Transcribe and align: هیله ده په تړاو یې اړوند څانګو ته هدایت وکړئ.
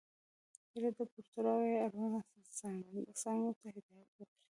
هیله 0.71 0.89
ده 0.97 1.03
په 1.13 1.19
تړاو 1.31 1.61
یې 1.71 1.77
اړوند 1.85 2.25
څانګو 3.21 3.49
ته 3.61 3.65
هدایت 3.75 4.09
وکړئ. 4.17 4.35